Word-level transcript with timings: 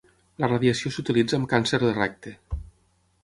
La 0.43 0.47
radiació 0.51 0.91
s'utilitza 0.95 1.37
amb 1.39 1.49
càncer 1.53 1.81
de 1.85 1.91
recte. 1.99 2.35